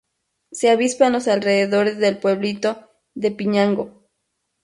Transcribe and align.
Se 0.51 0.71
avista 0.71 1.05
en 1.05 1.13
los 1.13 1.27
alrededores 1.27 1.99
del 1.99 2.17
pueblito 2.17 2.89
de 3.13 3.29
Piñango. 3.29 4.09